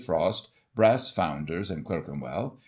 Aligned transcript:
Frost, 0.03 0.49
brass 0.73 1.11
founders 1.11 1.69
in 1.69 1.83
Clerkenwell. 1.83 2.57